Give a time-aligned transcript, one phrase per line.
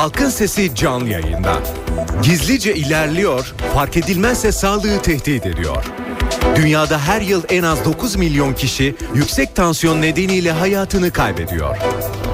[0.00, 1.62] Halkın Sesi canlı yayında.
[2.22, 5.84] Gizlice ilerliyor, fark edilmezse sağlığı tehdit ediyor.
[6.56, 11.76] Dünyada her yıl en az 9 milyon kişi yüksek tansiyon nedeniyle hayatını kaybediyor.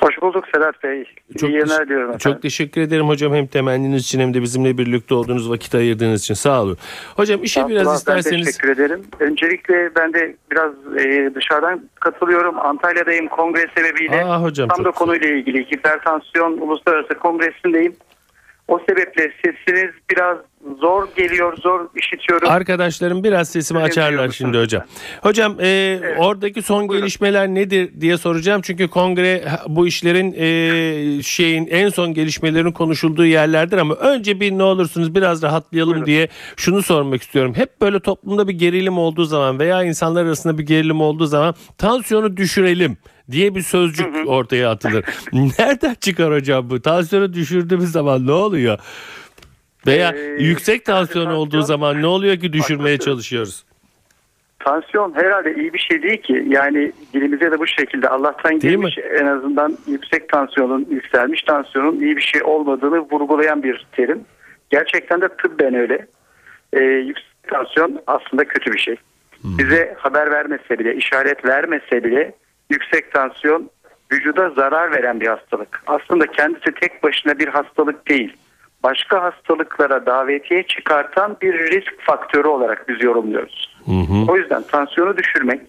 [0.00, 1.04] Hoş bulduk Sedat Bey.
[1.40, 2.18] Çok, İyi yayınlar diliyorum efendim.
[2.32, 6.34] Çok teşekkür ederim hocam hem temenniniz için hem de bizimle birlikte olduğunuz vakit ayırdığınız için
[6.34, 6.76] sağ olun.
[7.16, 8.46] Hocam işe biraz Abdullah, isterseniz.
[8.46, 9.02] Ben teşekkür ederim.
[9.20, 12.58] Öncelikle ben de biraz e, dışarıdan katılıyorum.
[12.58, 14.24] Antalya'dayım kongre sebebiyle.
[14.24, 17.96] Aa, hocam, Tam da konuyla ilgili hipertansiyon uluslararası kongresindeyim.
[18.68, 20.38] O sebeple sesiniz biraz
[20.80, 22.48] zor geliyor, zor işitiyorum.
[22.48, 24.82] Arkadaşlarım biraz sesimi açarlar şimdi hocam.
[25.22, 26.98] Hocam e, oradaki son Buyurun.
[26.98, 28.60] gelişmeler nedir diye soracağım.
[28.64, 34.62] Çünkü kongre bu işlerin e, şeyin en son gelişmelerin konuşulduğu yerlerdir ama önce bir ne
[34.62, 36.06] olursunuz biraz rahatlayalım Buyurun.
[36.06, 37.52] diye şunu sormak istiyorum.
[37.56, 42.36] Hep böyle toplumda bir gerilim olduğu zaman veya insanlar arasında bir gerilim olduğu zaman tansiyonu
[42.36, 42.96] düşürelim
[43.30, 45.04] diye bir sözcük ortaya atılır.
[45.32, 46.82] Nereden çıkar hocam bu?
[46.82, 48.78] Tansiyonu düşürdüğümüz zaman ne oluyor?
[49.88, 53.10] Veya Ee, yüksek tansiyon tansiyon- olduğu zaman ne oluyor ki düşürmeye Haklısın.
[53.12, 53.64] çalışıyoruz?
[54.58, 56.44] Tansiyon herhalde iyi bir şey değil ki.
[56.48, 62.16] Yani dilimize de bu şekilde Allah'tan Değil gelmiş en azından yüksek tansiyonun, yükselmiş tansiyonun iyi
[62.16, 64.20] bir şey olmadığını vurgulayan bir terim.
[64.70, 66.06] Gerçekten de tıbben öyle.
[66.72, 68.96] Ee, yüksek tansiyon aslında kötü bir şey.
[69.44, 72.32] Bize haber vermese bile, işaret vermese bile
[72.70, 73.70] yüksek tansiyon
[74.12, 75.82] vücuda zarar veren bir hastalık.
[75.86, 78.36] Aslında kendisi tek başına bir hastalık değil.
[78.82, 83.76] Başka hastalıklara davetiye çıkartan bir risk faktörü olarak biz yorumluyoruz.
[84.28, 85.60] O yüzden tansiyonu düşürmek,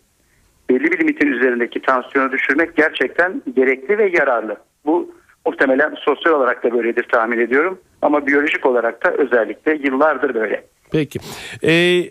[0.69, 4.57] belli bir limitin üzerindeki tansiyonu düşürmek gerçekten gerekli ve yararlı.
[4.85, 5.15] Bu
[5.45, 7.79] muhtemelen sosyal olarak da böyledir tahmin ediyorum.
[8.01, 10.63] Ama biyolojik olarak da özellikle yıllardır böyle.
[10.91, 11.19] Peki.
[11.63, 12.03] Ee,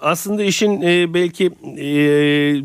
[0.00, 1.46] aslında işin e, belki
[1.78, 1.94] e,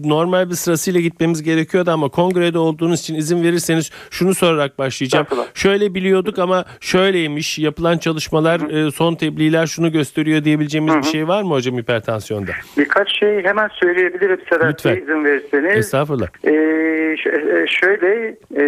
[0.09, 5.27] normal bir sırasıyla gitmemiz gerekiyordu ama kongrede olduğunuz için izin verirseniz şunu sorarak başlayacağım.
[5.53, 7.59] Şöyle biliyorduk ama şöyleymiş.
[7.59, 12.51] Yapılan çalışmalar, e, son tebliğler şunu gösteriyor diyebileceğimiz bir şey var mı hocam hipertansiyonda?
[12.77, 14.85] Birkaç şey hemen söyleyebilirim Sedat.
[14.85, 15.77] Bey izin verirseniz.
[15.77, 16.27] Estağfurullah.
[16.43, 18.63] Ş- e, şöyle e,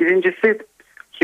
[0.00, 0.58] birincisi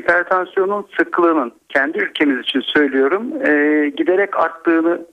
[0.00, 3.50] hipertansiyonun sıklığının kendi ülkemiz için söylüyorum e,
[3.96, 5.06] giderek arttığını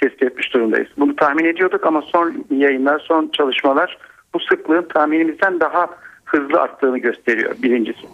[0.00, 0.88] tespit etmiş durumdayız.
[0.98, 3.98] Bunu tahmin ediyorduk ama son yayınlar, son çalışmalar
[4.34, 5.86] bu sıklığın tahminimizden daha
[6.24, 8.06] hızlı arttığını gösteriyor birincisi.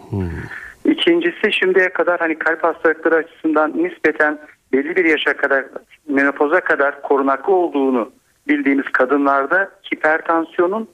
[0.85, 4.39] İkincisi şimdiye kadar hani kalp hastalıkları açısından nispeten
[4.73, 5.65] belli bir yaşa kadar
[6.07, 8.11] menopoza kadar korunaklı olduğunu
[8.47, 10.87] bildiğimiz kadınlarda hipertansiyonun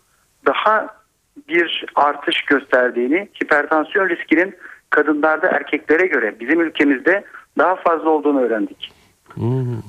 [0.45, 0.87] daha
[1.49, 4.55] bir artış gösterdiğini, hipertansiyon riskinin
[4.89, 7.23] kadınlarda erkeklere göre bizim ülkemizde
[7.57, 8.91] daha fazla olduğunu öğrendik.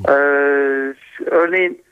[0.09, 0.13] Ee,
[1.27, 1.83] örneğin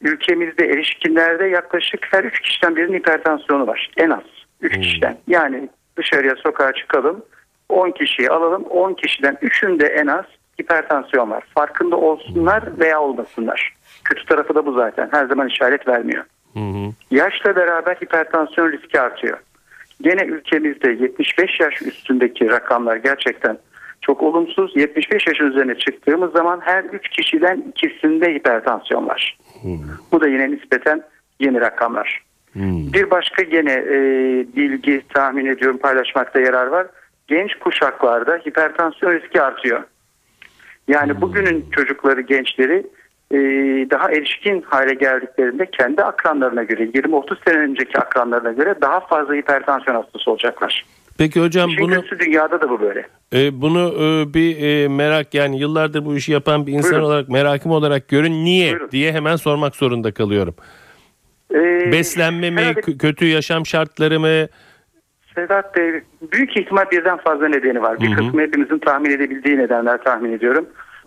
[0.00, 3.90] ülkemizde erişkinlerde yaklaşık her 3 kişiden birinin hipertansiyonu var.
[3.96, 4.22] En az
[4.60, 5.18] 3 kişiden.
[5.28, 7.22] Yani dışarıya sokağa çıkalım
[7.68, 10.24] 10 kişiyi alalım 10 kişiden 3'ünde en az
[10.60, 11.44] hipertansiyon var.
[11.54, 13.74] Farkında olsunlar veya olmasınlar.
[14.04, 15.08] Kötü tarafı da bu zaten.
[15.12, 16.24] Her zaman işaret vermiyor.
[17.10, 19.38] Yaşla beraber hipertansiyon riski artıyor.
[20.00, 23.58] Gene ülkemizde 75 yaş üstündeki rakamlar gerçekten
[24.06, 24.76] çok olumsuz.
[24.76, 29.38] 75 yaşın üzerine çıktığımız zaman her 3 kişiden ikisinde hipertansiyon var.
[30.12, 31.02] Bu da yine nispeten
[31.40, 32.22] yeni rakamlar.
[32.92, 33.96] Bir başka gene e,
[34.56, 36.86] bilgi tahmin ediyorum paylaşmakta yarar var.
[37.26, 39.82] Genç kuşaklarda hipertansiyon riski artıyor.
[40.88, 42.86] Yani bugünün çocukları, gençleri
[43.30, 43.38] e,
[43.90, 49.96] daha erişkin hale geldiklerinde kendi akranlarına göre 20-30 sene önceki akranlarına göre daha fazla hipertansiyon
[49.96, 50.84] hastası olacaklar.
[51.18, 53.06] Peki hocam İşin bunu kötüsü dünyada da bu böyle.
[53.34, 57.06] e, bunu e, bir e, merak yani yıllardır bu işi yapan bir insan Buyurun.
[57.06, 58.90] olarak merakım olarak görün niye Buyurun.
[58.90, 60.54] diye hemen sormak zorunda kalıyorum.
[61.54, 64.46] Ee, Beslenme mi, herhalde kö- kötü yaşam şartları mı?
[65.34, 66.00] Sedat Bey
[66.32, 68.00] büyük ihtimal birden fazla nedeni var.
[68.00, 70.66] Bir kısmı hepimizin tahmin edebildiği nedenler tahmin ediyorum.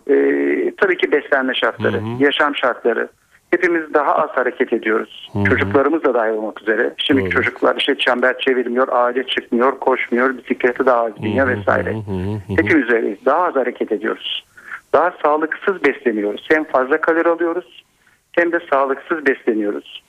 [0.10, 2.24] Ee, tabii ki beslenme şartları, Hı hı.
[2.24, 3.10] yaşam şartları.
[3.52, 5.30] Hepimiz daha az hareket ediyoruz.
[5.34, 5.44] Hı hı.
[5.44, 6.94] Çocuklarımız da dahil olmak üzere.
[6.98, 7.44] Şimdiki Doğru.
[7.44, 11.90] çocuklar işte çember çevirmiyor, ağaca çıkmıyor, koşmuyor, bisikleti daha az biniyor vesaire.
[11.90, 12.62] hı hı, hı hı.
[12.62, 13.26] Hepimiz öyleyiz.
[13.26, 14.46] Daha az hareket ediyoruz.
[14.94, 16.48] Daha sağlıksız besleniyoruz.
[16.52, 17.84] Hem fazla kalori alıyoruz
[18.32, 20.04] hem de sağlıksız besleniyoruz.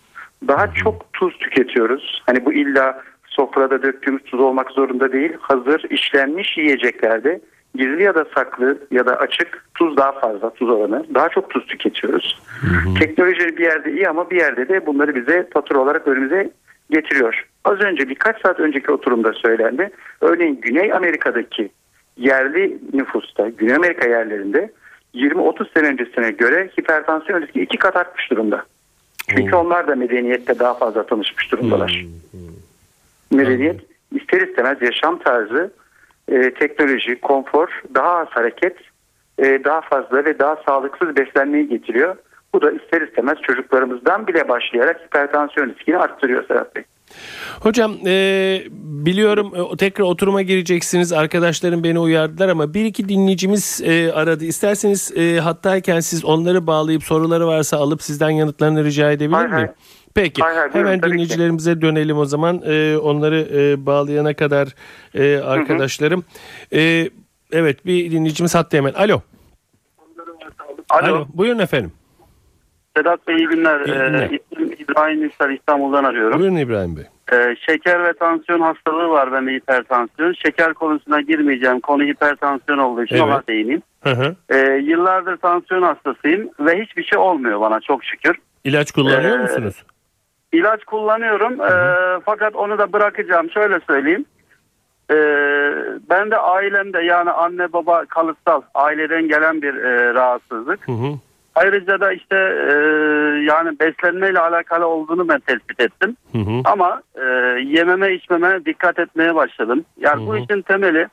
[0.48, 2.22] Daha çok tuz tüketiyoruz.
[2.26, 5.32] Hani bu illa sofrada döktüğümüz tuz olmak zorunda değil.
[5.40, 7.40] Hazır işlenmiş yiyeceklerde
[7.74, 11.04] gizli ya da saklı ya da açık tuz daha fazla tuz oranı.
[11.14, 12.42] Daha çok tuz tüketiyoruz.
[12.98, 16.50] Teknoloji bir yerde iyi ama bir yerde de bunları bize fatura olarak önümüze
[16.90, 17.46] getiriyor.
[17.64, 19.90] Az önce birkaç saat önceki oturumda söylendi.
[20.20, 21.70] Örneğin Güney Amerika'daki
[22.16, 24.72] yerli nüfusta, Güney Amerika yerlerinde
[25.14, 28.64] 20-30 sene öncesine göre hipertansiyon riski iki kat artmış durumda.
[29.28, 32.06] Çünkü onlar da medeniyette daha fazla tanışmış durumdalar.
[33.32, 33.80] Medeniyet
[34.14, 35.72] ister istemez yaşam tarzı,
[36.30, 38.76] e, teknoloji, konfor, daha az hareket,
[39.38, 42.16] e, daha fazla ve daha sağlıksız beslenmeyi getiriyor.
[42.54, 46.84] Bu da ister istemez çocuklarımızdan bile başlayarak hipertansiyon riskini arttırıyor Serhat Bey.
[47.60, 51.12] Hocam e, biliyorum e, tekrar oturuma gireceksiniz.
[51.12, 54.44] Arkadaşlarım beni uyardılar ama bir iki dinleyicimiz e, aradı.
[54.44, 59.50] İsterseniz e, hattayken siz onları bağlayıp soruları varsa alıp sizden yanıtlarını rica edebilir miyim?
[59.50, 59.68] hay.
[60.14, 61.10] Peki Hay hay, buyurun, hemen ki.
[61.10, 62.62] dinleyicilerimize dönelim o zaman.
[62.66, 64.68] E, onları e, bağlayana kadar
[65.14, 66.24] e, arkadaşlarım.
[66.72, 67.08] E,
[67.52, 68.92] evet bir dinleyicimiz hatta hemen.
[68.92, 69.20] Alo.
[70.90, 71.26] Alo.
[71.34, 71.92] Buyurun efendim.
[72.96, 73.80] Sedat Bey iyi günler.
[73.80, 74.30] İyi günler.
[74.30, 76.40] Ee, ismim İbrahim Yüksel İstanbul'dan arıyorum.
[76.40, 77.04] Buyurun İbrahim Bey.
[77.32, 80.32] Ee, şeker ve tansiyon hastalığı var bende hipertansiyon.
[80.32, 81.80] Şeker konusuna girmeyeceğim.
[81.80, 83.24] Konu hipertansiyon olduğu için Evet.
[83.24, 83.82] ona değineyim.
[84.00, 84.36] Hı hı.
[84.50, 88.36] Ee, yıllardır tansiyon hastasıyım ve hiçbir şey olmuyor bana çok şükür.
[88.64, 89.74] İlaç kullanıyor Ee, musunuz?
[90.52, 93.50] İlaç kullanıyorum ee, fakat onu da bırakacağım.
[93.50, 94.24] Şöyle söyleyeyim.
[95.10, 95.16] Ee,
[96.10, 100.88] ben de ailemde yani anne baba kalıtsal aileden gelen bir e, rahatsızlık.
[100.88, 101.12] Hı hı.
[101.54, 102.72] Ayrıca da işte e,
[103.44, 106.16] yani beslenmeyle alakalı olduğunu ben tespit ettim.
[106.32, 106.60] Hı hı.
[106.64, 107.24] Ama e,
[107.64, 109.84] yememe içmeme dikkat etmeye başladım.
[109.96, 110.40] Yani bu Hı hı.
[110.40, 111.08] işin temeli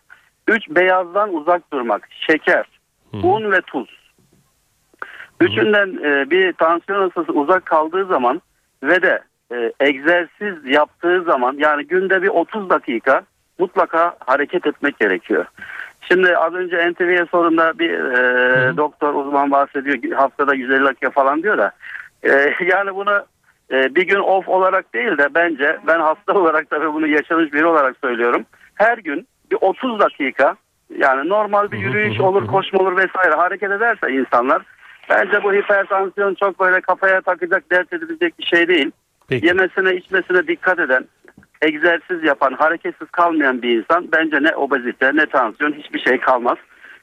[0.47, 2.07] üç beyazdan uzak durmak.
[2.11, 2.65] Şeker,
[3.11, 3.27] Hı hı.
[3.27, 4.13] un ve tuz.
[5.41, 8.41] Üçünden e, bir tansiyon hastası uzak kaldığı zaman
[8.83, 9.19] ve de
[9.51, 13.21] e, egzersiz yaptığı zaman yani günde bir 30 dakika
[13.59, 15.45] mutlaka hareket etmek gerekiyor.
[16.01, 21.57] Şimdi az önce NTV'ye sorunda bir e, doktor uzman bahsediyor haftada 150 dakika falan diyor
[21.57, 21.71] da
[22.23, 22.29] e,
[22.71, 23.25] yani bunu
[23.71, 27.65] e, bir gün off olarak değil de bence ben hasta olarak tabii bunu yaşamış biri
[27.65, 28.45] olarak söylüyorum.
[28.75, 30.55] Her gün bir 30 dakika
[30.97, 34.61] yani normal bir yürüyüş olur koşma olur vesaire hareket ederse insanlar
[35.09, 38.91] bence bu hipertansiyon çok böyle kafaya takacak dert edilecek bir şey değil.
[39.27, 39.45] Peki.
[39.45, 41.05] Yemesine içmesine dikkat eden
[41.61, 46.57] egzersiz yapan hareketsiz kalmayan bir insan bence ne obezite ne tansiyon hiçbir şey kalmaz.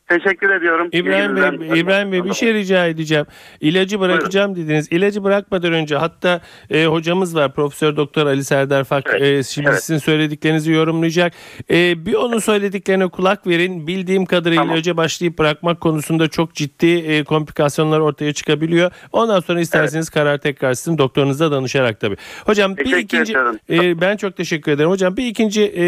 [0.08, 0.88] Teşekkür ediyorum.
[0.92, 1.80] İbrahim Bey.
[1.80, 3.26] İbrahim Bey bir şey rica edeceğim.
[3.60, 4.88] İlacı bırakacağım dediniz.
[4.92, 9.68] İlacı bırakmadan önce hatta e, hocamız var Profesör Doktor Ali Serdar Fak Evet, e, şimdi
[9.68, 9.84] evet.
[9.84, 11.32] sizin söylediklerinizi yorumlayacak.
[11.70, 13.86] E, bir onun söylediklerine kulak verin.
[13.86, 14.76] Bildiğim kadarıyla Tamam.
[14.76, 18.90] ilaca başlayıp bırakmak konusunda çok ciddi e, komplikasyonlar ortaya çıkabiliyor.
[19.12, 22.16] Ondan sonra isterseniz karar tekrar sizin doktorunuza danışarak tabii.
[22.46, 23.58] Hocam bir Teşekkür ikinci ederim.
[23.70, 24.90] e, ben çok teşekkür ederim.
[24.90, 25.84] Hocam bir ikinci e,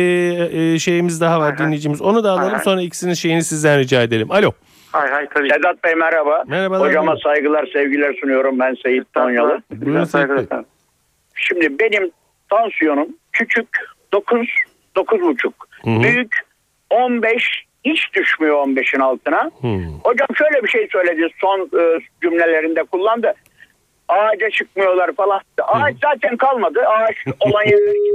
[0.75, 1.67] e, şeyimiz daha var hay.
[1.67, 2.03] dinleyicimiz.
[2.03, 2.65] Onu da alalım hay.
[2.65, 4.31] sonra ikisinin şeyini sizden rica edelim.
[4.31, 4.53] Alo.
[4.93, 5.49] Hay hay tabii.
[5.49, 6.45] Sedat Bey merhaba.
[6.47, 6.89] Merhabalar.
[6.89, 7.23] Hocama buyurun.
[7.23, 8.59] saygılar, sevgiler sunuyorum.
[8.59, 9.63] Ben Seyit Tonyalı.
[9.71, 10.59] Buyurun Seyit Bey.
[11.35, 12.11] Şimdi benim
[12.51, 13.69] tansiyonum küçük
[14.13, 14.49] 9,
[14.97, 15.53] 9,5.
[15.85, 16.03] Hı hı.
[16.03, 16.47] Büyük
[16.91, 19.51] 15, hiç düşmüyor 15'in altına.
[19.61, 19.69] Hı.
[20.05, 23.35] Hocam şöyle bir şey söyledi son e, cümlelerinde kullandı.
[24.09, 25.41] Ağaca çıkmıyorlar falan.
[25.63, 26.81] Ağaç zaten kalmadı.
[26.87, 28.13] Ağaç olan yerleri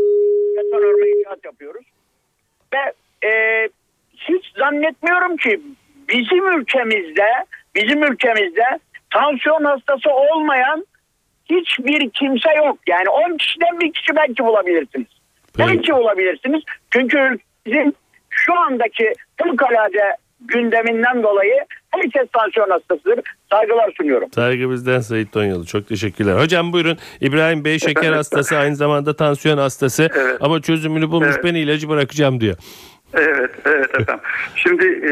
[0.58, 1.86] beton örme inşaat yapıyoruz.
[2.74, 2.94] Ve
[3.28, 3.70] e,
[4.16, 5.62] hiç zannetmiyorum ki
[6.12, 7.28] bizim ülkemizde
[7.76, 10.86] bizim ülkemizde tansiyon hastası olmayan
[11.50, 12.78] hiçbir kimse yok.
[12.88, 15.08] Yani 10 kişiden bir kişi belki bulabilirsiniz.
[15.58, 15.70] Peki.
[15.70, 16.64] Belki bulabilirsiniz.
[16.92, 17.94] Çünkü bizim
[18.30, 19.14] şu andaki
[19.44, 23.20] fevkalade gündeminden dolayı herkes tansiyon hastasıdır.
[23.52, 24.30] Saygılar sunuyorum.
[24.36, 25.66] Saygı bizden Sayit Tonyalı.
[25.66, 26.40] Çok teşekkürler.
[26.40, 26.98] Hocam buyurun.
[27.22, 30.38] İbrahim Bey şeker hastası aynı zamanda tansiyon hastası Evet.
[30.42, 31.44] ama çözümünü bulmuş Evet.
[31.44, 32.56] ben ilacı bırakacağım diyor.
[33.14, 34.24] Evet, evet efendim.
[34.56, 35.12] Şimdi e,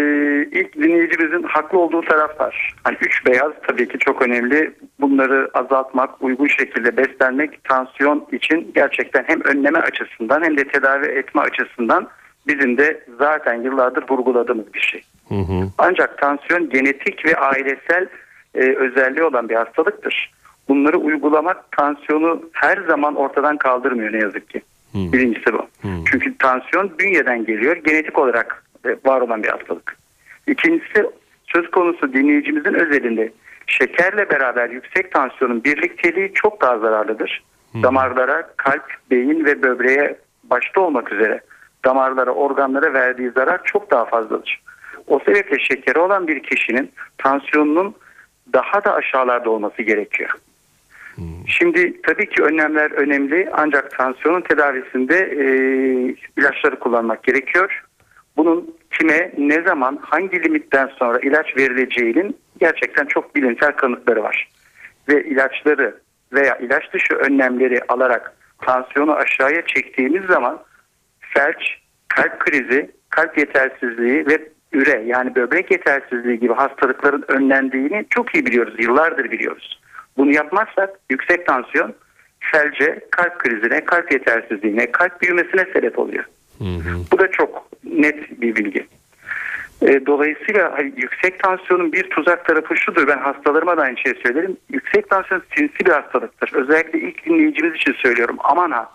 [0.59, 2.73] ilk dinleyicimizin haklı olduğu taraf var.
[2.83, 4.73] Hani üç beyaz tabii ki çok önemli.
[4.99, 11.41] Bunları azaltmak, uygun şekilde beslenmek tansiyon için gerçekten hem önleme açısından hem de tedavi etme
[11.41, 12.07] açısından
[12.47, 15.01] bizim de zaten yıllardır vurguladığımız bir şey.
[15.29, 15.69] Hı hı.
[15.77, 18.07] Ancak tansiyon genetik ve ailesel
[18.55, 20.31] e, özelliği olan bir hastalıktır.
[20.69, 24.61] Bunları uygulamak tansiyonu her zaman ortadan kaldırmıyor ne yazık ki.
[24.93, 25.67] Birincisi bu.
[26.05, 27.75] Çünkü tansiyon bünyeden geliyor.
[27.75, 29.97] Genetik olarak e, var olan bir hastalık.
[30.47, 31.05] İkincisi
[31.45, 33.31] söz konusu dinleyicimizin özelinde
[33.67, 37.43] şekerle beraber yüksek tansiyonun birlikteliği çok daha zararlıdır.
[37.83, 41.41] Damarlara, kalp, beyin ve böbreğe başta olmak üzere
[41.85, 44.61] damarlara, organlara verdiği zarar çok daha fazladır.
[45.07, 47.95] O sebeple şekeri olan bir kişinin tansiyonunun
[48.53, 50.29] daha da aşağılarda olması gerekiyor.
[51.59, 55.45] Şimdi tabii ki önlemler önemli ancak tansiyonun tedavisinde e,
[56.37, 57.83] ilaçları kullanmak gerekiyor.
[58.37, 64.49] Bunun kime, ne zaman, hangi limitten sonra ilaç verileceğinin gerçekten çok bilimsel kanıtları var.
[65.09, 65.95] Ve ilaçları
[66.33, 70.59] veya ilaç dışı önlemleri alarak tansiyonu aşağıya çektiğimiz zaman
[71.19, 78.45] felç, kalp krizi, kalp yetersizliği ve üre yani böbrek yetersizliği gibi hastalıkların önlendiğini çok iyi
[78.45, 78.75] biliyoruz.
[78.77, 79.79] Yıllardır biliyoruz.
[80.19, 81.95] Bunu yapmazsak yüksek tansiyon
[82.39, 86.25] felce, kalp krizine, kalp yetersizliğine, kalp büyümesine sebep oluyor.
[87.11, 88.87] Bu da çok net bir bilgi.
[89.81, 93.07] E, dolayısıyla yüksek tansiyonun bir tuzak tarafı şudur.
[93.07, 94.57] Ben hastalarıma da aynı şeyi söylerim.
[94.69, 96.51] Yüksek tansiyon sinsi bir hastalıktır.
[96.53, 98.37] Özellikle ilk dinleyicimiz için söylüyorum.
[98.39, 98.91] Aman ha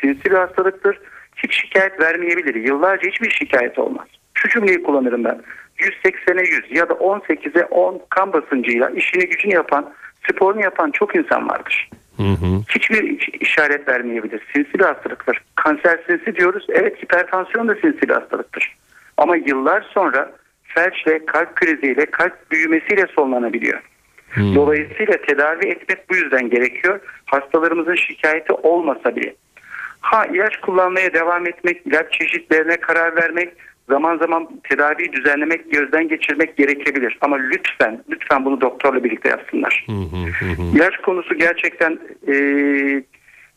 [0.00, 1.00] sinsi bir hastalıktır.
[1.36, 2.54] Hiç şikayet vermeyebilir.
[2.54, 4.06] Yıllarca hiçbir şikayet olmaz.
[4.34, 5.40] Şu cümleyi kullanırım ben.
[5.78, 9.92] 180'e 100 ya da 18'e 10 kan basıncıyla işini gücünü yapan,
[10.30, 11.90] sporunu yapan çok insan vardır.
[12.68, 14.42] Hiçbir işaret vermeyebilir.
[14.54, 15.42] Sinsi bir hastalıktır.
[15.54, 16.66] Kanser sinsi diyoruz.
[16.68, 18.76] Evet hipertansiyon da sinsi bir hastalıktır.
[19.16, 20.32] Ama yıllar sonra
[20.64, 23.80] felçle, kalp kriziyle, kalp büyümesiyle sonlanabiliyor.
[24.36, 27.00] Dolayısıyla tedavi etmek bu yüzden gerekiyor.
[27.24, 29.34] Hastalarımızın şikayeti olmasa bile.
[30.00, 33.52] Ha ilaç kullanmaya devam etmek, ilaç çeşitlerine karar vermek,
[33.88, 37.18] zaman zaman tedaviyi düzenlemek, gözden geçirmek gerekebilir.
[37.20, 39.86] Ama lütfen, lütfen bunu doktorla birlikte yapsınlar.
[40.74, 41.98] İlaç konusu gerçekten
[42.28, 42.34] e,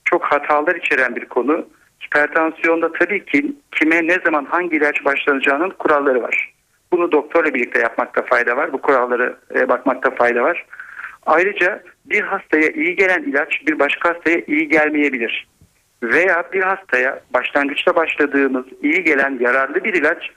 [0.05, 1.65] çok hatalar içeren bir konu.
[2.05, 6.53] Hipertansiyonda tabii ki kime ne zaman hangi ilaç başlanacağının kuralları var.
[6.91, 8.74] Bunu doktorla birlikte yapmakta fayda var.
[8.74, 10.65] Bu kuralları e, bakmakta fayda var.
[11.25, 15.48] Ayrıca bir hastaya iyi gelen ilaç bir başka hastaya iyi gelmeyebilir.
[16.04, 20.32] Veya bir hastaya başlangıçta başladığımız iyi gelen yararlı bir ilaç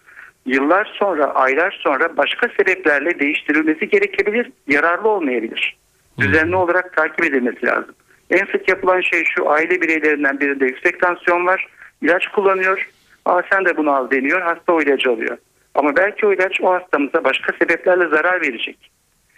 [0.46, 5.76] yıllar sonra, aylar sonra başka sebeplerle değiştirilmesi gerekebilir, yararlı olmayabilir.
[6.18, 7.94] Düzenli olarak takip edilmesi lazım.
[8.30, 11.68] En sık yapılan şey şu aile bireylerinden birinde yüksek tansiyon var.
[12.02, 12.88] ilaç kullanıyor.
[13.24, 14.40] Aa sen de bunu al deniyor.
[14.40, 15.38] Hasta o ilacı alıyor.
[15.74, 18.90] Ama belki o ilaç o hastamıza başka sebeplerle zarar verecek.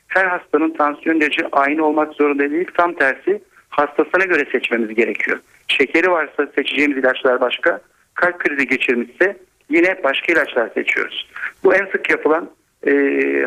[0.09, 2.69] Her hastanın tansiyon ilacı aynı olmak zorunda değil.
[2.77, 5.39] Tam tersi hastasına göre seçmemiz gerekiyor.
[5.69, 7.81] Şekeri varsa seçeceğimiz ilaçlar başka.
[8.15, 9.37] Kalp krizi geçirmişse
[9.71, 11.29] yine başka ilaçlar seçiyoruz.
[11.65, 12.51] Bu en sık yapılan
[12.87, 12.93] e,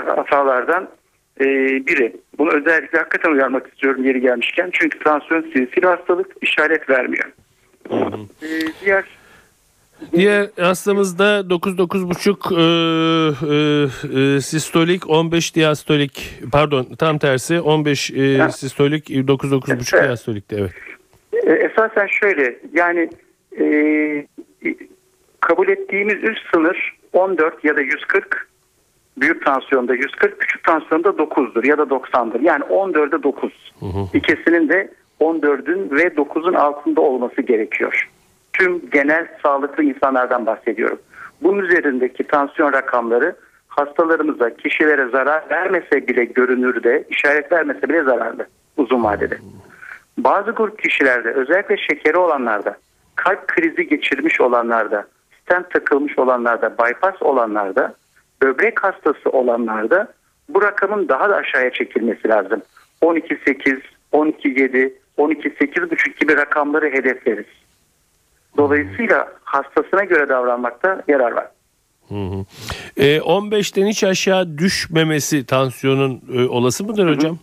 [0.05, 0.89] hatalardan
[1.39, 1.46] e,
[1.88, 2.15] biri.
[2.38, 4.70] Bunu özellikle hakikaten uyarmak istiyorum yeri gelmişken.
[4.74, 7.32] Çünkü tansiyon sinsi bir hastalık işaret vermiyor.
[8.41, 8.48] E,
[8.86, 9.05] diğer
[10.11, 19.95] Diğer hastamızda 9-9,5 e, e, sistolik 15 diastolik pardon tam tersi 15 e, sistolik 9-9,5
[19.97, 20.09] Evet.
[20.09, 20.71] diastolikti evet.
[21.33, 23.09] E, esasen şöyle yani
[23.59, 23.65] e,
[25.39, 28.47] kabul ettiğimiz üst sınır 14 ya da 140
[29.17, 32.41] büyük tansiyonda 140 küçük tansiyonda 9'dur ya da 90'dır.
[32.41, 33.51] Yani 14'e 9.
[34.13, 38.09] İkisinin de 14'ün ve 9'un altında olması gerekiyor.
[38.59, 41.00] Tüm genel sağlıklı insanlardan bahsediyorum.
[41.41, 43.35] Bunun üzerindeki tansiyon rakamları
[43.67, 48.47] hastalarımıza, kişilere zarar vermese bile görünürde, işaret vermese bile zararlı
[48.77, 49.38] uzun vadede.
[50.17, 52.77] Bazı grup kişilerde özellikle şekeri olanlarda,
[53.15, 55.07] kalp krizi geçirmiş olanlarda,
[55.41, 57.93] stent takılmış olanlarda, bypass olanlarda,
[58.41, 60.13] böbrek hastası olanlarda
[60.50, 62.62] bu rakamın daha da aşağıya çekilmesi lazım.
[63.01, 63.81] 12.8,
[64.13, 67.64] 12.7, 12.8.5 gibi rakamları hedefleriz.
[68.57, 71.47] Dolayısıyla hastasına göre davranmakta yarar var.
[72.97, 77.39] E, 15'ten hiç aşağı düşmemesi tansiyonun e, olası mıdır hocam?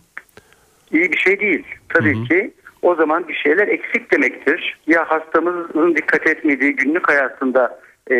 [0.91, 1.63] iyi bir şey değil.
[1.89, 4.77] Tabii ki o zaman bir şeyler eksik demektir.
[4.87, 7.79] Ya hastamızın dikkat etmediği günlük hayatında
[8.11, 8.17] e,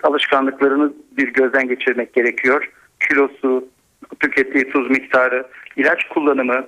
[0.00, 2.70] alışkanlıklarını bir gözden geçirmek gerekiyor.
[3.08, 3.68] Kilosu,
[4.20, 6.66] tükettiği tuz miktarı, ilaç kullanımı,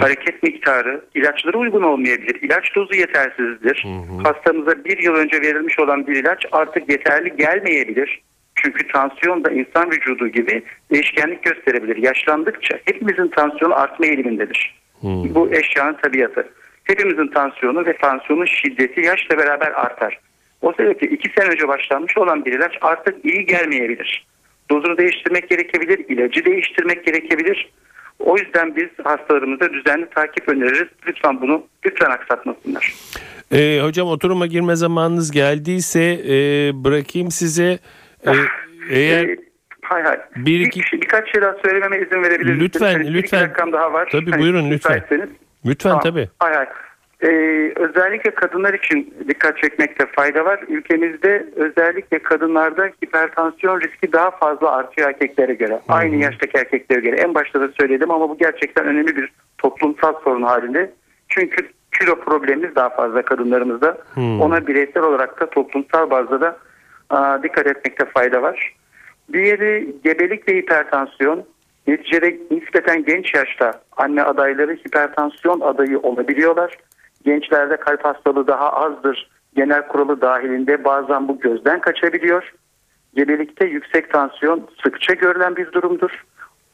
[0.00, 3.86] hareket miktarı, ilaçları uygun olmayabilir, ilaç dozu yetersizdir.
[4.24, 8.22] Hastamıza bir yıl önce verilmiş olan bir ilaç artık yeterli gelmeyebilir.
[8.54, 10.62] Çünkü tansiyon da insan vücudu gibi
[10.92, 11.96] değişkenlik gösterebilir.
[11.96, 14.82] Yaşlandıkça hepimizin tansiyonu artma eğilimindedir.
[15.02, 16.48] Bu eşyanın tabiatı.
[16.84, 20.18] Hepimizin tansiyonu ve tansiyonun şiddeti yaşla beraber artar.
[20.62, 24.26] O sebeple iki sene önce başlanmış olan bir ilaç artık iyi gelmeyebilir.
[24.70, 27.72] Dozunu değiştirmek gerekebilir, ilacı değiştirmek gerekebilir.
[28.18, 30.88] O yüzden biz hastalarımıza düzenli takip öneririz.
[31.06, 32.94] Lütfen bunu lütfen aksatmasınlar.
[33.52, 36.34] Ee, hocam oturuma girme zamanınız geldiyse e,
[36.84, 37.78] bırakayım size.
[38.26, 38.30] Ee,
[38.90, 39.36] eğer Ee,
[39.82, 40.18] hay hay.
[40.36, 41.00] Bir Bir iki- iki...
[41.00, 42.60] birkaç şey daha söylememe izin verebilir misiniz?
[42.60, 43.40] Lütfen, Hani bir iki lütfen.
[43.40, 44.08] dakikam daha var.
[44.12, 45.02] Tabii, Hani buyurun, lütfen.
[45.64, 46.00] lütfen Tamam.
[46.02, 46.28] tabii.
[46.38, 46.66] Hay hay.
[47.22, 50.60] Ee, özellikle kadınlar için dikkat çekmekte fayda var.
[50.68, 55.80] Ülkemizde özellikle kadınlarda hipertansiyon riski daha fazla artıyor erkeklere göre.
[55.88, 57.16] Aynı yaştaki erkeklere göre.
[57.16, 60.90] En başta da söyledim ama bu gerçekten önemli bir toplumsal sorun halinde.
[61.28, 61.68] Çünkü
[62.00, 63.98] kilo problemimiz daha fazla kadınlarımızda.
[64.40, 66.56] Ona bireysel olarak da toplumsal bazda da
[67.10, 68.74] aa, dikkat etmekte fayda var.
[69.32, 71.44] Diğeri gebelik ve hipertansiyon.
[71.86, 76.78] Neticede nispeten genç yaşta anne adayları hipertansiyon adayı olabiliyorlar.
[77.24, 79.30] Gençlerde kalp hastalığı daha azdır.
[79.56, 82.52] Genel kuralı dahilinde bazen bu gözden kaçabiliyor.
[83.14, 86.24] Gebelikte yüksek tansiyon sıkça görülen bir durumdur.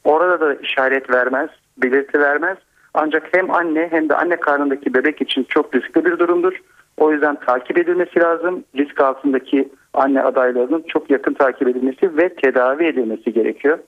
[0.03, 2.57] Orada da işaret vermez, belirti vermez.
[2.93, 6.53] Ancak hem anne hem de anne karnındaki bebek için çok riskli bir durumdur.
[6.97, 8.63] O yüzden takip edilmesi lazım.
[8.75, 13.79] Risk altındaki anne adaylarının çok yakın takip edilmesi ve tedavi edilmesi gerekiyor.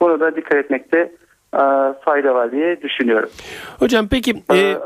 [0.00, 1.12] Buna da dikkat etmekte
[2.04, 3.28] fayda var diye düşünüyorum.
[3.78, 4.76] Hocam peki e,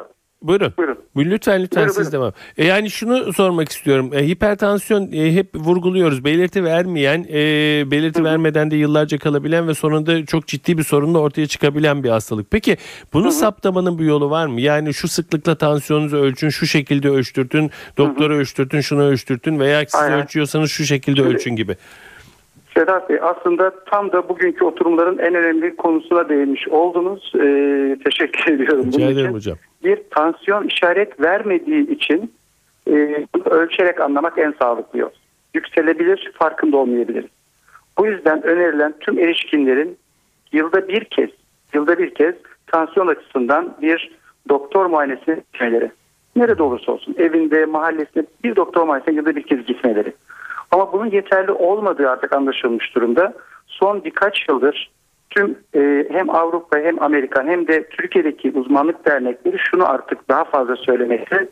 [0.43, 0.73] buyurun.
[0.79, 0.99] buyurun.
[1.15, 2.13] Bu- Lütfen lütfen Buyurun, siz buyurun.
[2.13, 2.33] devam.
[2.57, 4.11] E, yani şunu sormak istiyorum.
[4.15, 6.25] E, hipertansiyon e, hep vurguluyoruz.
[6.25, 7.37] Belirti vermeyen, e,
[7.91, 12.51] belirti vermeden de yıllarca kalabilen ve sonunda çok ciddi bir sorunla ortaya çıkabilen bir hastalık.
[12.51, 12.77] Peki
[13.13, 14.61] bunu saptamanın bir yolu var mı?
[14.61, 20.19] Yani şu sıklıkla tansiyonunuzu ölçün, şu şekilde ölçtürtün, doktora ölçtürtün, şunu ölçtürtün veya siz Aynen.
[20.23, 21.77] ölçüyorsanız şu şekilde Şimdi- ölçün gibi.
[22.79, 27.33] Sedat Bey aslında tam da bugünkü oturumların en önemli konusuna değinmiş oldunuz.
[27.35, 28.87] Ee, teşekkür ediyorum.
[28.87, 29.35] Rica ederim için.
[29.35, 29.57] hocam.
[29.85, 32.33] Bir tansiyon işaret vermediği için
[32.91, 35.11] e, ölçerek anlamak en sağlıklı yol.
[35.55, 37.31] Yükselebilir, farkında olmayabiliriz.
[37.99, 39.99] Bu yüzden önerilen tüm erişkinlerin
[40.53, 41.31] yılda bir kez,
[41.75, 42.35] yılda bir kez
[42.67, 44.11] tansiyon açısından bir
[44.49, 45.91] doktor muayenesine gitmeleri.
[46.37, 50.13] Nerede olursa olsun, evinde, mahallesinde bir doktor muayenesine yılda bir kez gitmeleri.
[50.71, 53.35] Ama bunun yeterli olmadığı artık anlaşılmış durumda.
[53.67, 54.91] Son birkaç yıldır
[55.31, 60.77] tüm e, hem Avrupa hem Amerikan hem de Türkiye'deki uzmanlık dernekleri şunu artık daha fazla
[60.77, 61.49] söylemekte.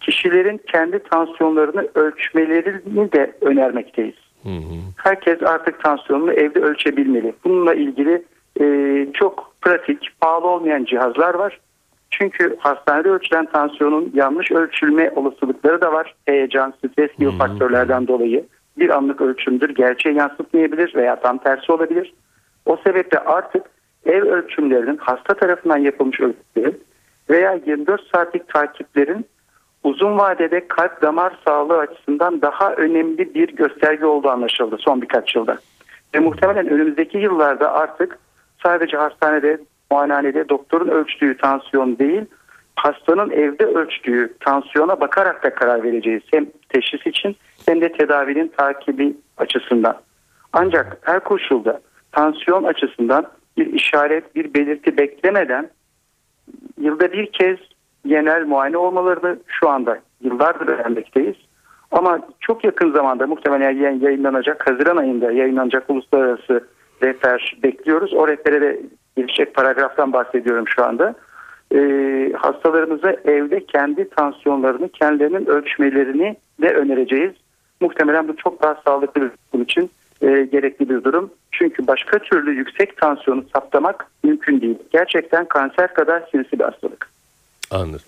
[0.00, 4.14] Kişilerin kendi tansiyonlarını ölçmelerini de önermekteyiz.
[4.96, 7.34] Herkes artık tansiyonunu evde ölçebilmeli.
[7.44, 8.24] Bununla ilgili
[8.60, 8.66] e,
[9.14, 11.60] çok pratik, pahalı olmayan cihazlar var.
[12.18, 16.14] Çünkü hastanede ölçülen tansiyonun yanlış ölçülme olasılıkları da var.
[16.26, 18.44] Heyecan, stres gibi faktörlerden dolayı
[18.78, 19.74] bir anlık ölçümdür.
[19.74, 22.14] Gerçeği yansıtmayabilir veya tam tersi olabilir.
[22.66, 23.62] O sebeple artık
[24.06, 26.80] ev ölçümlerinin hasta tarafından yapılmış ölçümlerin
[27.30, 29.26] veya 24 saatlik takiplerin
[29.84, 35.58] uzun vadede kalp damar sağlığı açısından daha önemli bir gösterge olduğu anlaşıldı son birkaç yılda.
[36.14, 38.18] Ve muhtemelen önümüzdeki yıllarda artık
[38.62, 39.58] sadece hastanede,
[39.94, 42.24] muayenehanede doktorun ölçtüğü tansiyon değil,
[42.76, 46.22] hastanın evde ölçtüğü tansiyona bakarak da karar vereceğiz.
[46.32, 49.96] Hem teşhis için hem de tedavinin takibi açısından.
[50.52, 51.80] Ancak her koşulda
[52.12, 53.26] tansiyon açısından
[53.56, 55.70] bir işaret, bir belirti beklemeden
[56.80, 57.58] yılda bir kez
[58.06, 61.36] genel muayene olmalarını şu anda yıllardır öğrenmekteyiz.
[61.90, 66.68] Ama çok yakın zamanda muhtemelen yayın- yayınlanacak, Haziran ayında yayınlanacak uluslararası
[67.02, 68.14] rehber bekliyoruz.
[68.14, 68.80] O rehbere de
[69.16, 71.14] gelecek paragraftan bahsediyorum şu anda.
[71.74, 77.32] Ee, hastalarımıza evde kendi tansiyonlarını, kendilerinin ölçmelerini de önereceğiz.
[77.80, 79.90] Muhtemelen bu çok daha sağlıklı bir bunun için
[80.22, 81.30] e, gerekli bir durum.
[81.50, 84.78] Çünkü başka türlü yüksek tansiyonu saptamak mümkün değil.
[84.92, 87.13] Gerçekten kanser kadar sinsi bir hastalık.
[87.74, 88.00] Anladım.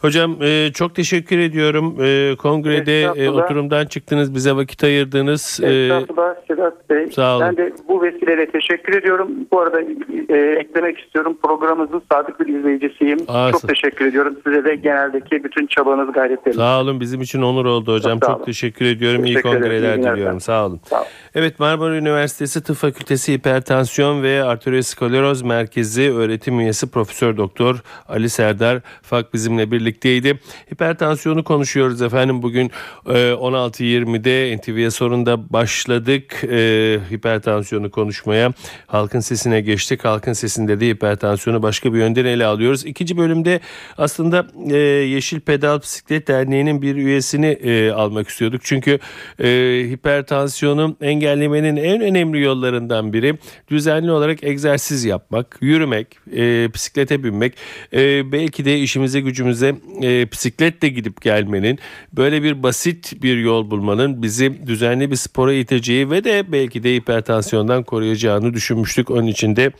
[0.00, 1.96] Hocam e, çok teşekkür ediyorum.
[2.00, 5.60] E, kongrede e, oturumdan çıktınız, bize vakit ayırdınız.
[5.62, 7.06] E, Estağfurullah Sedat Bey.
[7.12, 7.46] sağ olun.
[7.46, 9.30] Ben de bu vesileyle teşekkür ediyorum.
[9.52, 9.80] Bu arada
[10.28, 11.36] e, eklemek istiyorum.
[11.42, 13.18] Programımızın sadık bir izleyicisiyim.
[13.28, 14.36] Aa, Çok teşekkür ediyorum.
[14.46, 16.56] Size de geneldeki bütün çabanız gayretleriniz.
[16.56, 18.18] Sağ olun bizim için onur oldu hocam.
[18.20, 19.24] Çok Çok, teşekkür ediyorum.
[19.24, 19.62] İyi Teşekkür ederim.
[19.62, 20.40] kongreler İyi günler diliyorum.
[20.40, 20.80] Sağ olun.
[20.84, 21.06] Sağ olun.
[21.34, 27.76] Evet Marmara Üniversitesi Tıp Fakültesi Hipertansiyon ve Arterioskleroz Merkezi öğretim üyesi Profesör Doktor
[28.08, 30.38] Ali Serdar Fak bizimle birlikteydi.
[30.72, 32.42] Hipertansiyonu konuşuyoruz efendim.
[32.42, 32.70] Bugün
[33.06, 36.44] e, 16.20'de NTV'ye sorunda başladık.
[36.44, 38.52] E, hipertansiyonu konuşmaya.
[38.86, 40.04] Halkın sesine geçtik.
[40.04, 42.84] Halkın sesinde de hipertansiyonu başka bir yönden ele alıyoruz.
[42.84, 43.60] İkinci bölümde
[43.98, 48.60] aslında e, Yeşil Pedal Bisiklet Derneği'nin bir üyesini e, almak istiyorduk.
[48.64, 48.98] Çünkü
[49.42, 49.48] e,
[49.90, 53.38] hipertansiyonu engellemenin en önemli yollarından biri
[53.70, 57.54] düzenli olarak egzersiz yapmak, yürümek, e, bisiklete binmek.
[57.92, 61.78] E, belki de işimize gücümüze e, bisikletle gidip gelmenin
[62.12, 66.94] böyle bir basit bir yol bulmanın bizi düzenli bir spora iteceği ve de belki de
[66.94, 69.10] hipertansiyondan koruyacağını düşünmüştük.
[69.10, 69.72] Onun için de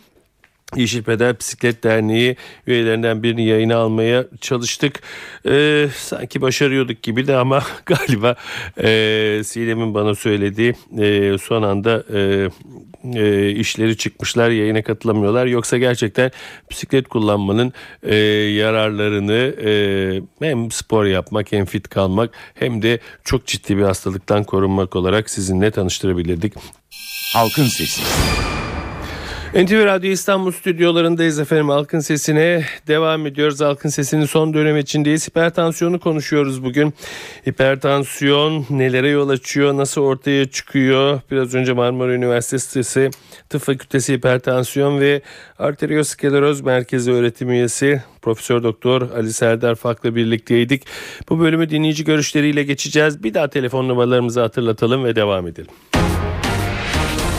[0.75, 5.03] Yeşil Pedal Bisiklet Derneği üyelerinden birini yayına almaya çalıştık.
[5.49, 8.37] Ee, sanki başarıyorduk gibi de ama galiba
[8.83, 12.49] e, Sinem'in bana söylediği e, son anda e,
[13.15, 15.47] e, işleri çıkmışlar yayına katılamıyorlar.
[15.47, 16.31] Yoksa gerçekten
[16.71, 18.17] bisiklet kullanmanın e,
[18.55, 19.71] yararlarını e,
[20.47, 25.71] hem spor yapmak hem fit kalmak hem de çok ciddi bir hastalıktan korunmak olarak sizinle
[25.71, 26.53] tanıştırabilirdik.
[27.35, 28.03] Halkın Sesi.
[29.55, 31.69] NTV Radyo İstanbul stüdyolarındayız efendim.
[31.69, 33.61] Halkın Sesi'ne devam ediyoruz.
[33.61, 35.29] Halkın Sesi'nin son dönem içindeyiz.
[35.29, 36.95] Hipertansiyonu konuşuyoruz bugün.
[37.49, 41.21] Hipertansiyon nelere yol açıyor, nasıl ortaya çıkıyor?
[41.31, 43.11] Biraz önce Marmara Üniversitesi
[43.49, 45.23] Tıp Fakültesi Hipertansiyon ve
[45.59, 50.87] Arterioskleroz Merkezi öğretim üyesi Profesör Doktor Ali Serdar Fak'la birlikteydik.
[51.29, 53.23] Bu bölümü dinleyici görüşleriyle geçeceğiz.
[53.23, 55.71] Bir daha telefon numaralarımızı hatırlatalım ve devam edelim.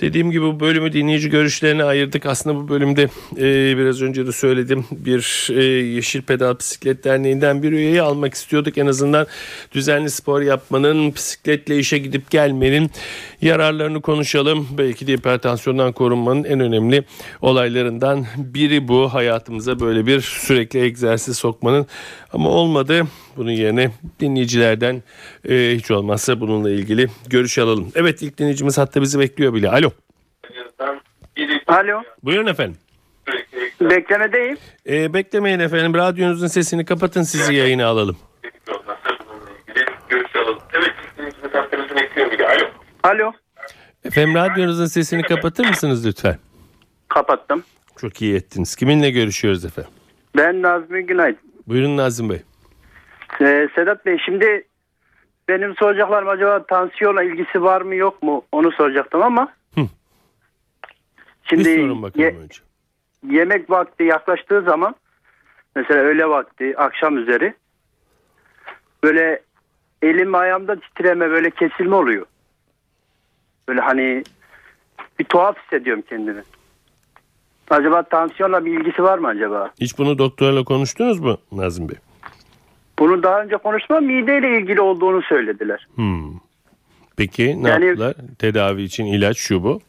[0.00, 2.26] Dediğim gibi bu bölümü dinleyici görüşlerine ayırdık.
[2.26, 3.02] Aslında bu bölümde
[3.36, 8.78] e, biraz önce de söyledim bir e, Yeşil Pedal Bisiklet Derneği'nden bir üyeyi almak istiyorduk.
[8.78, 9.26] En azından
[9.72, 12.90] düzenli spor yapmanın, bisikletle işe gidip gelmenin
[13.42, 14.68] yararlarını konuşalım.
[14.78, 17.04] Belki de hipertansiyondan korunmanın en önemli
[17.42, 19.14] olaylarından biri bu.
[19.14, 21.86] Hayatımıza böyle bir sürekli egzersiz sokmanın
[22.32, 23.06] ama olmadı.
[23.36, 25.02] Bunun yerine dinleyicilerden
[25.48, 27.92] e, hiç olmazsa bununla ilgili görüş alalım.
[27.94, 29.70] Evet ilk dinleyicimiz hatta bizi bekliyor bile.
[29.70, 29.89] Alo.
[31.66, 32.02] Alo.
[32.22, 32.76] Buyurun efendim.
[33.80, 34.56] Beklemedeyim.
[34.88, 35.94] E, beklemeyin efendim.
[35.94, 38.16] Radyonuzun sesini kapatın sizi yayına alalım.
[43.02, 43.32] Alo.
[44.04, 46.38] Efendim radyonuzun sesini kapatır mısınız lütfen?
[47.08, 47.64] Kapattım.
[48.00, 48.76] Çok iyi ettiniz.
[48.76, 49.90] Kiminle görüşüyoruz efendim?
[50.36, 51.34] Ben Nazmi Günay.
[51.66, 52.42] Buyurun Nazım Bey.
[53.40, 54.64] Ee, Sedat Bey şimdi
[55.48, 59.48] benim soracaklarım acaba tansiyonla ilgisi var mı yok mu onu soracaktım ama.
[61.50, 62.58] Şimdi Bir sorun bakalım ye- önce.
[63.30, 64.94] yemek vakti yaklaştığı zaman
[65.76, 67.54] mesela öğle vakti akşam üzeri
[69.04, 69.42] böyle
[70.02, 72.26] elim ayağımda titreme böyle kesilme oluyor.
[73.68, 74.22] Böyle hani
[75.18, 76.42] bir tuhaf hissediyorum kendimi.
[77.70, 79.70] Acaba tansiyonla bir ilgisi var mı acaba?
[79.80, 81.96] Hiç bunu doktorla konuştunuz mu Nazım Bey?
[82.98, 85.88] Bunu daha önce konuşma mideyle ilgili olduğunu söylediler.
[85.94, 86.32] Hmm.
[87.16, 88.14] Peki ne Yani- yaptılar?
[88.38, 89.80] Tedavi için ilaç şu bu.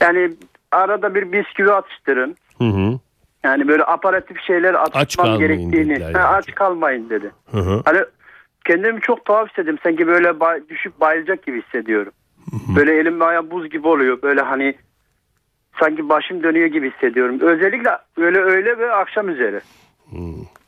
[0.00, 0.30] Yani
[0.72, 2.36] arada bir bisküvi atıştırın.
[2.58, 2.98] Hı hı.
[3.44, 5.94] Yani böyle aparatif şeyler atışmam gerektiğini.
[5.94, 6.18] Ha, yani.
[6.18, 7.30] aç kalmayın dedi.
[7.50, 7.82] Hı hı.
[7.84, 7.98] Hani
[8.66, 9.80] kendimi çok tuhaf hissediyorum.
[9.82, 12.12] Sanki böyle bay- düşüp bayılacak gibi hissediyorum.
[12.76, 14.22] Böyle elim ve ayağım buz gibi oluyor.
[14.22, 14.74] Böyle hani
[15.80, 17.40] sanki başım dönüyor gibi hissediyorum.
[17.40, 19.60] Özellikle öyle öğle ve akşam üzeri.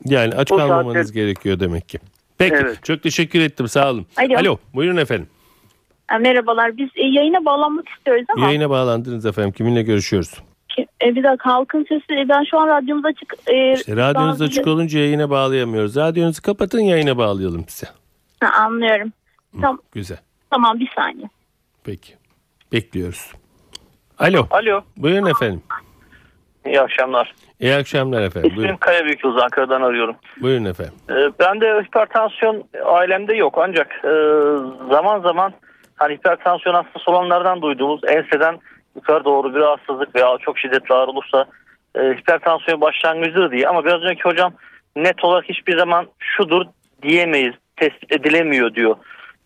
[0.05, 1.99] Yani aç O kalmamanız saatte- gerekiyor demek ki.
[2.37, 2.83] Peki Evet.
[2.83, 4.05] çok teşekkür ettim sağ olun.
[4.37, 4.57] Alo.
[4.73, 5.27] buyurun efendim.
[6.13, 6.77] Ha, Merhabalar.
[6.77, 9.51] Biz e, yayına bağlanmak istiyoruz ama Yayına bağlandınız efendim.
[9.51, 10.33] Kiminle görüşüyoruz?
[11.03, 13.33] e, bir dakika halkın sesi e, ben şu an radyomuz açık.
[13.47, 15.95] E, İşte radyonuz bazı- açık olunca yayına bağlayamıyoruz.
[15.95, 17.91] Radyonuzu kapatın yayına bağlayalım size.
[18.43, 19.11] Ha, anlıyorum.
[19.61, 20.17] Tam, Güzel.
[20.49, 21.29] tamam bir saniye.
[21.83, 22.13] Peki.
[22.71, 23.31] Bekliyoruz.
[24.19, 24.47] Alo.
[24.51, 25.61] Alo, Buyurun efendim.
[26.65, 27.35] iyi akşamlar.
[27.59, 28.49] İyi akşamlar efendim.
[28.49, 30.15] İsmim Buyurun, Kaya Büyükyıldız, Ankara'dan arıyorum.
[30.41, 30.93] Buyurun efendim.
[31.09, 34.11] Ee, ben de hipertansiyon ailemde yok ancak e,
[34.93, 35.53] zaman zaman
[36.03, 38.59] hani hipertansiyon hastası olanlardan duyduğumuz enseden
[38.95, 41.45] yukarı doğru bir rahatsızlık veya çok şiddetli ağrı olursa
[41.95, 43.67] e, hipertansiyon başlangıcıdır diye.
[43.67, 44.53] Ama biraz önceki hocam
[44.95, 46.65] net olarak hiçbir zaman şudur
[47.01, 48.95] diyemeyiz, tespit edilemiyor diyor.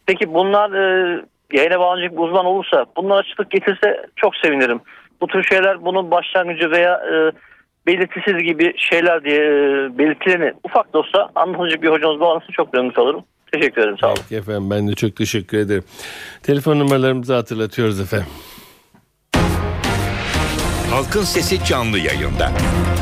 [0.06, 1.22] Peki bunlar e,
[1.54, 4.82] yayına bağlanacak bir uzman olursa bunlar açıklık getirse çok sevinirim.
[5.22, 7.32] Bu tür şeyler bunun başlangıcı veya e,
[7.88, 12.90] belirtisiz gibi şeyler diye e, belirtilerini ufak da olsa anlatıcı bir hocamız bağlanırsa çok memnun
[12.90, 13.24] kalırım.
[13.54, 14.18] Teşekkür ederim sağ olun.
[14.22, 15.84] Peki efendim ben de çok teşekkür ederim.
[16.44, 18.28] Telefon numaralarımızı hatırlatıyoruz efendim.
[20.92, 22.52] Halkın Sesi canlı yayında.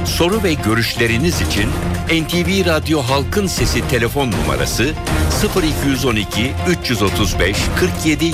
[0.06, 1.70] Soru ve görüşleriniz için
[2.08, 4.94] NTV Radyo Halkın Sesi telefon numarası
[5.86, 8.34] 0212 335 47 20.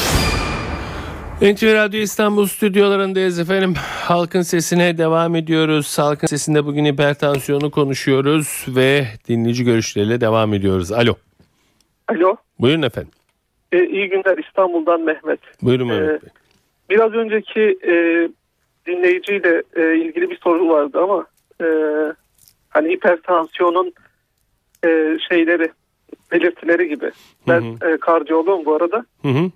[1.42, 3.74] NTV Radyo İstanbul stüdyolarındayız efendim.
[4.02, 6.00] Halkın sesine devam ediyoruz.
[6.00, 10.92] Halkın sesinde bugün hipertansiyonu konuşuyoruz ve dinleyici görüşleriyle devam ediyoruz.
[10.92, 11.16] Alo.
[12.08, 12.36] Alo.
[12.60, 13.12] Buyurun efendim.
[13.72, 15.40] E, iyi günler İstanbul'dan Mehmet.
[15.62, 16.30] Buyurun Mehmet Ee, Bey.
[16.90, 17.94] Biraz önceki e,
[18.88, 21.26] dinleyiciyle e, ilgili bir soru vardı ama
[21.62, 21.68] e,
[22.70, 23.94] hani hipertansiyonun
[24.86, 25.72] e, şeyleri
[26.32, 27.12] belirtileri gibi.
[27.48, 29.06] Ben e, kardiyoloğum bu arada.
[29.22, 29.52] Hı hı.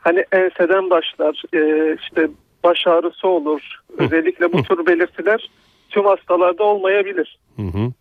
[0.00, 2.28] Hani enseden başlar, e, işte
[2.64, 3.80] baş ağrısı olur.
[3.98, 5.50] Özellikle bu tür belirtiler
[5.90, 7.38] tüm hastalarda olmayabilir.
[7.56, 7.92] Hı hı.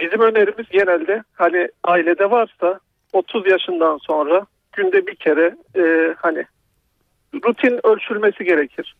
[0.00, 2.80] Bizim önerimiz genelde hani ailede varsa
[3.12, 6.44] 30 yaşından sonra günde bir kere e, hani
[7.44, 8.94] rutin ölçülmesi gerekir.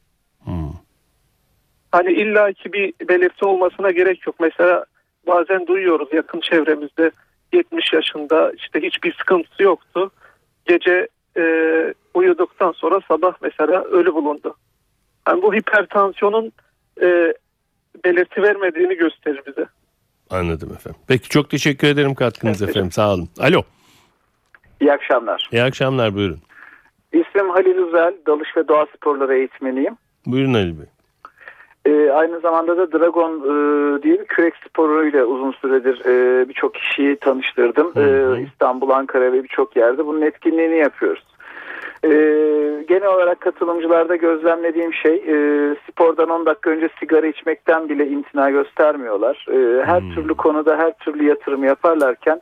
[1.92, 4.36] Hani illaki bir belirti olmasına gerek yok.
[4.40, 4.84] Mesela
[5.26, 7.10] bazen duyuyoruz yakın çevremizde
[7.52, 10.10] 70 yaşında işte hiçbir sıkıntısı yoktu.
[10.66, 11.44] Gece e,
[12.14, 14.56] uyuduktan sonra sabah mesela ölü bulundu.
[15.28, 16.52] Yani bu hipertansiyonun
[17.02, 17.34] e,
[18.04, 19.66] belirti vermediğini gösterir bize.
[20.30, 21.00] Anladım efendim.
[21.08, 22.90] Peki çok teşekkür ederim katkınız efendim.
[22.90, 23.28] Sağ olun.
[23.40, 23.62] Alo.
[24.80, 25.48] İyi akşamlar.
[25.52, 26.38] İyi akşamlar buyurun.
[27.12, 29.96] İsmim Halil Üzel, dalış ve doğa sporları eğitmeniyim.
[30.26, 30.86] Buyurun Ali Bey.
[31.86, 37.16] Ee, aynı zamanda da Dragon e, diye bir kürek sporuyla uzun süredir e, birçok kişiyi
[37.16, 37.92] tanıştırdım.
[37.96, 41.24] Ee, İstanbul, Ankara ve birçok yerde bunun etkinliğini yapıyoruz.
[42.04, 42.08] Ee,
[42.88, 45.34] genel olarak katılımcılarda gözlemlediğim şey e,
[45.90, 49.46] spordan 10 dakika önce sigara içmekten bile imtina göstermiyorlar.
[49.50, 52.40] Ee, her türlü konuda her türlü yatırım yaparlarken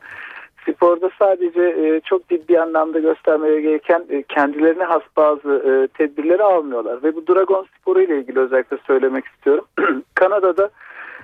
[0.61, 7.03] sporda sadece e, çok ciddi anlamda göstermeye gereken e, kendilerine has bazı e, tedbirleri almıyorlar.
[7.03, 9.65] Ve bu Dragon sporu ile ilgili özellikle söylemek istiyorum.
[10.15, 10.69] Kanada'da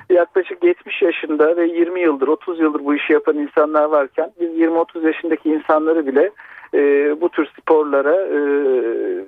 [0.10, 5.06] yaklaşık 70 yaşında ve 20 yıldır 30 yıldır bu işi yapan insanlar varken biz 20-30
[5.06, 6.32] yaşındaki insanları bile
[6.74, 6.82] e,
[7.22, 8.40] bu tür sporlara e,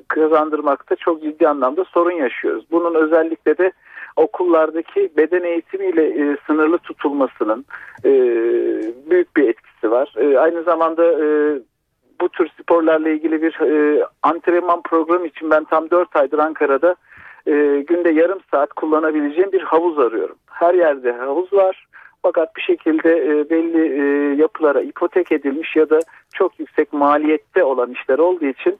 [0.08, 2.66] kazandırmakta çok ciddi anlamda sorun yaşıyoruz.
[2.72, 3.72] Bunun özellikle de
[4.16, 7.66] okullardaki beden eğitimiyle e, sınırlı tutulmasının
[8.06, 8.12] e,
[9.10, 10.14] büyük bir etkisi var.
[10.18, 11.60] E, aynı zamanda e,
[12.22, 16.96] bu tür sporlarla ilgili bir e, antrenman programı için ben tam 4 aydır Ankara'da
[17.48, 20.36] e, günde yarım saat kullanabileceğim bir havuz arıyorum.
[20.52, 21.88] Her yerde havuz var.
[22.22, 26.00] Fakat bir şekilde e, belli e, yapılara ipotek edilmiş ya da
[26.34, 28.80] çok yüksek maliyette olan işler olduğu için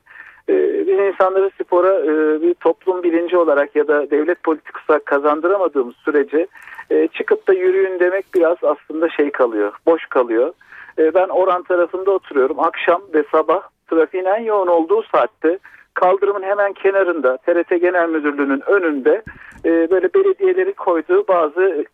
[0.50, 6.48] e, biz insanları spora e, bir toplum bilinci olarak ya da devlet politikası kazandıramadığımız sürece
[6.90, 10.54] e, çıkıp da yürüyün demek biraz aslında şey kalıyor, boş kalıyor.
[11.00, 12.60] E, ben Oran tarafında oturuyorum.
[12.60, 15.60] Akşam ve sabah trafiğin en yoğun olduğu saatte
[15.94, 19.22] kaldırımın hemen kenarında TRT Genel Müdürlüğü'nün önünde
[19.66, 21.86] e, böyle belediyeleri koyduğu bazı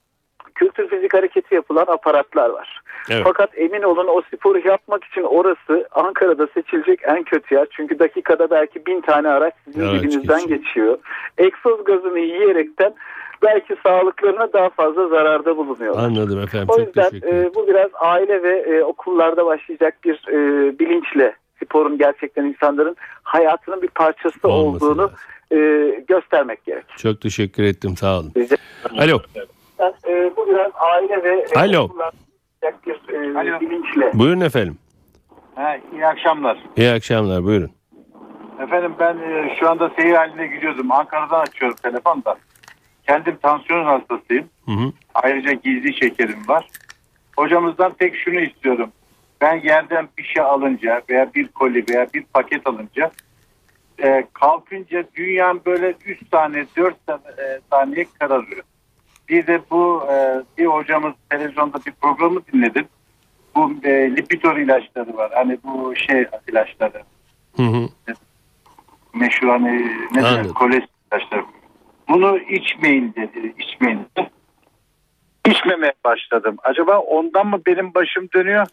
[0.55, 2.81] kültür fizik hareketi yapılan aparatlar var.
[3.09, 3.21] Evet.
[3.23, 7.67] Fakat emin olun o sporu yapmak için orası Ankara'da seçilecek en kötü yer.
[7.71, 10.59] Çünkü dakikada belki bin tane araç sizin Evet, dibinizden geçiyor.
[10.59, 10.97] geçiyor.
[11.37, 12.93] Egzoz gazını yiyerekten
[13.45, 16.03] belki sağlıklarına daha fazla zararda bulunuyorlar.
[16.03, 16.67] Anladım efendim.
[16.71, 17.51] O Çok yüzden teşekkür ederim.
[17.51, 20.35] e, bu biraz aile ve e, okullarda başlayacak bir e,
[20.79, 25.11] bilinçle sporun gerçekten insanların hayatının bir parçası Olması olduğunu
[25.51, 25.57] e,
[26.07, 26.85] göstermek gerek.
[26.97, 27.97] Çok teşekkür ettim.
[27.97, 28.31] Sağ olun.
[28.35, 28.57] Rica-
[28.99, 29.19] Alo.
[30.07, 31.83] E, bu biraz aile ve e, Alo.
[31.83, 32.11] okullarda
[32.61, 33.13] başlayacak bir
[33.55, 34.11] e, bilinçle.
[34.13, 34.77] Buyurun efendim.
[35.55, 36.57] Ha, iyi akşamlar.
[36.77, 37.43] İyi akşamlar.
[37.43, 37.69] Buyurun.
[38.63, 40.91] Efendim ben e, şu anda seyir halinde gidiyordum.
[40.91, 42.35] Ankara'dan açıyorum telefonda.
[43.07, 44.49] Kendim tansiyon hastasıyım.
[44.65, 44.91] Hı hı.
[45.13, 46.67] Ayrıca gizli şekerim var.
[47.37, 48.91] Hocamızdan tek şunu istiyorum.
[49.41, 53.11] Ben yerden bir şey alınca veya bir koli veya bir paket alınca
[54.03, 58.63] e, kalkınca dünyam böyle 3 saniye 4 saniye, saniye kararıyor.
[59.29, 62.87] Bir de bu e, bir hocamız televizyonda bir programı dinledim.
[63.55, 65.31] Bu e, Lipitor ilaçları var.
[65.35, 67.03] Hani bu şey ilaçları
[67.57, 67.89] Hı hı.
[69.13, 70.53] meşhur hani ne Anladım.
[70.53, 71.45] kolesterol ilaçları.
[72.09, 73.53] Bunu içmeyin dedi.
[73.59, 74.07] içmeyin.
[75.47, 76.57] İçmemeye başladım.
[76.63, 78.67] Acaba ondan mı benim başım dönüyor?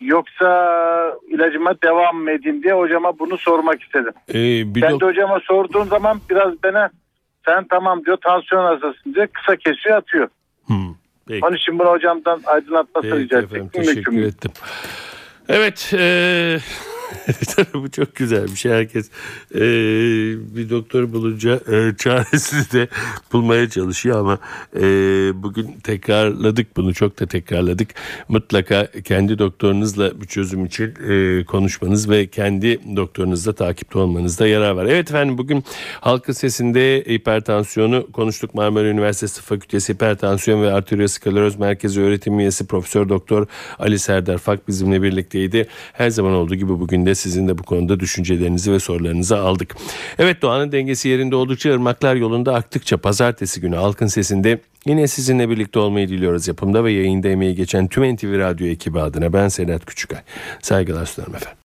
[0.00, 4.12] Yoksa ilacıma devam mı edeyim diye hocama bunu sormak istedim.
[4.28, 6.90] Ee, bir ben de hocama sorduğum zaman biraz bana
[7.46, 10.28] sen tamam diyor tansiyon hastasın diye kısa kesiyor atıyor.
[10.66, 10.74] Hı.
[11.28, 11.46] Peki.
[11.46, 13.68] Onun için bunu hocamdan aydınlatması rica ettim.
[13.72, 14.50] teşekkür ettim.
[15.48, 16.93] Evet e, Tabii
[17.74, 18.72] bu çok güzel bir şey.
[18.72, 19.10] Herkes
[19.54, 19.60] e,
[20.56, 22.88] bir doktor bulunca e, çaresini de
[23.32, 24.38] bulmaya çalışıyor ama
[24.76, 24.82] e,
[25.42, 27.88] bugün tekrarladık bunu çok da tekrarladık.
[28.28, 34.84] Mutlaka kendi doktorunuzla bir çözüm için e, konuşmanız ve kendi doktorunuzla takipte olmanızda yarar var.
[34.84, 35.64] Evet efendim bugün
[36.00, 38.54] halkın sesinde hipertansiyonu konuştuk.
[38.54, 43.46] Marmara Üniversitesi Fakültesi Hipertansiyon ve Arterioskleroz Merkezi öğretim üyesi Profesör Doktor
[43.78, 45.68] Ali Serdar Fak bizimle birlikteydi.
[45.92, 49.76] Her zaman olduğu gibi bugün de sizin de bu konuda düşüncelerinizi ve sorularınızı aldık.
[50.18, 55.78] Evet doğanın dengesi yerinde oldukça ırmaklar yolunda aktıkça pazartesi günü halkın sesinde Yine sizinle birlikte
[55.78, 60.20] olmayı diliyoruz yapımda ve yayında emeği geçen tüm NTV Radyo ekibi adına ben Sedat Küçükay.
[60.62, 61.58] Saygılar sunarım efendim.